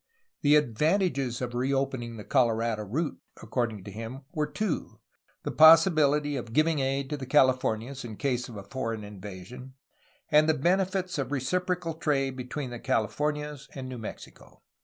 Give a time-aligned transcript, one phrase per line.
[0.41, 4.99] The advantages of reopening the Colorado route, according to him, were two:
[5.43, 9.75] the possibility of giving aid to the Calif ornias in case of a foreign invasion;
[10.31, 14.63] and the benefits of reciprocal trade between the Calif ornias and New Mexico.